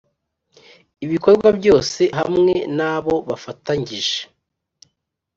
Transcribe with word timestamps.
Ibikorwa 1.05 1.47
byose 1.59 2.01
hamwe 2.19 2.53
n 2.77 2.79
abo 2.93 3.15
bafatangije 3.27 4.17